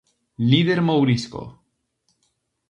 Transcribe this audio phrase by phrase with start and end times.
[0.51, 1.43] Líder mourisco.